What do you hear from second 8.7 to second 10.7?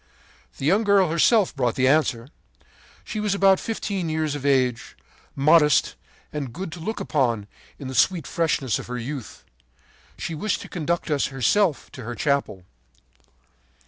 of her youth. She wished to